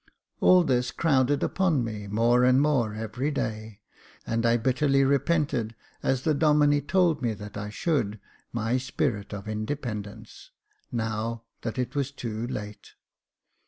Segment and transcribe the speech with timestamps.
[0.39, 3.81] All this crowded upon me more and more every day,
[4.25, 8.19] and I bitterly repented, as the Domine told me that I should,
[8.51, 10.49] my spirit of in dependence—
[10.91, 12.93] now that it was too late.